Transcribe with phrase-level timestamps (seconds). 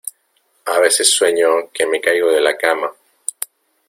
[0.65, 2.91] A veces sueño que me caigo de la cama.